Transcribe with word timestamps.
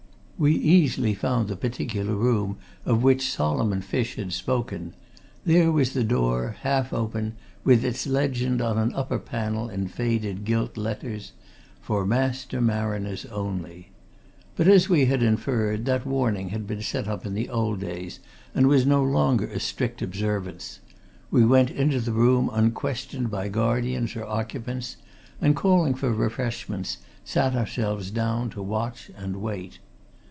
We 0.43 0.53
easily 0.53 1.13
found 1.13 1.49
the 1.49 1.55
particular 1.55 2.15
room 2.15 2.57
of 2.83 3.03
which 3.03 3.29
Solomon 3.29 3.81
Fish 3.83 4.15
had 4.15 4.33
spoken 4.33 4.95
there 5.45 5.71
was 5.71 5.93
the 5.93 6.03
door, 6.03 6.55
half 6.61 6.91
open, 6.91 7.35
with 7.63 7.85
its 7.85 8.07
legend 8.07 8.59
on 8.59 8.79
an 8.79 8.91
upper 8.95 9.19
panel 9.19 9.69
in 9.69 9.87
faded 9.87 10.43
gilt 10.43 10.77
letters, 10.77 11.33
"For 11.79 12.07
Master 12.07 12.59
Mariners 12.59 13.27
Only." 13.27 13.91
But, 14.55 14.67
as 14.67 14.89
we 14.89 15.05
had 15.05 15.21
inferred, 15.21 15.85
that 15.85 16.07
warning 16.07 16.49
had 16.49 16.65
been 16.65 16.81
set 16.81 17.07
up 17.07 17.23
in 17.23 17.35
the 17.35 17.47
old 17.47 17.79
days, 17.79 18.19
and 18.55 18.65
was 18.65 18.83
no 18.83 19.03
longer 19.03 19.45
a 19.45 19.59
strict 19.59 20.01
observance; 20.01 20.79
we 21.29 21.45
went 21.45 21.69
into 21.69 21.99
the 21.99 22.13
room 22.13 22.49
unquestioned 22.51 23.29
by 23.29 23.47
guardians 23.47 24.15
or 24.15 24.25
occupants, 24.25 24.97
and 25.39 25.55
calling 25.55 25.93
for 25.93 26.11
refreshments, 26.11 26.97
sat 27.23 27.53
ourselves 27.55 28.09
down 28.09 28.49
to 28.49 28.63
watch 28.63 29.11
and 29.15 29.35
wait. 29.39 29.77